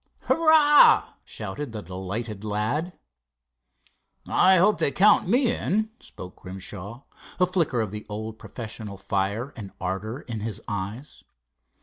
[0.21, 2.93] "Hurrah!" shouted the delighted lad.
[4.27, 7.03] "I hope they count me in," spoke Grimshaw,
[7.39, 11.23] a flicker of the old professional fire and ardor in his eyes.